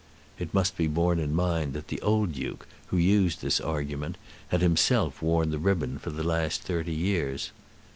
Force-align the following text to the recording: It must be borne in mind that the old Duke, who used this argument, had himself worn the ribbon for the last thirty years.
It 0.39 0.51
must 0.51 0.77
be 0.77 0.87
borne 0.87 1.19
in 1.19 1.35
mind 1.35 1.73
that 1.73 1.89
the 1.89 2.01
old 2.01 2.31
Duke, 2.31 2.67
who 2.87 2.97
used 2.97 3.43
this 3.43 3.61
argument, 3.61 4.17
had 4.47 4.61
himself 4.61 5.21
worn 5.21 5.51
the 5.51 5.59
ribbon 5.59 5.99
for 5.99 6.09
the 6.09 6.23
last 6.23 6.63
thirty 6.63 6.91
years. 6.95 7.51